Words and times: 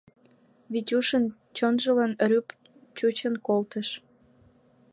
Витюшын 0.71 1.25
чонжылан 1.57 2.11
рӱп 2.29 2.47
чучын 2.97 3.35
колтыш. 3.47 3.89